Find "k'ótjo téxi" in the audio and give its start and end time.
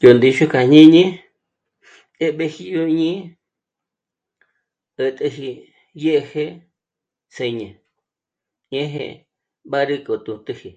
10.04-10.70